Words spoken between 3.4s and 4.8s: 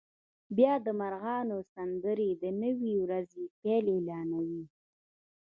پیل اعلانوي